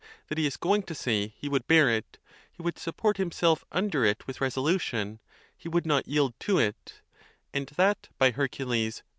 71 0.25 0.25
that 0.29 0.37
he 0.39 0.47
is 0.47 0.57
going 0.57 0.81
to 0.81 0.95
say 0.95 1.27
he 1.37 1.47
would 1.47 1.67
bear 1.67 1.87
it, 1.87 2.17
he 2.51 2.63
would 2.63 2.79
support 2.79 3.17
himself 3.17 3.63
under 3.71 4.03
it 4.03 4.25
with 4.25 4.41
resolution, 4.41 5.19
he 5.55 5.69
would 5.69 5.85
not 5.85 6.07
yield 6.07 6.33
to 6.39 6.57
it 6.57 7.01
(and 7.53 7.67
that, 7.75 8.07
by 8.17 8.31
Hercules! 8.31 9.03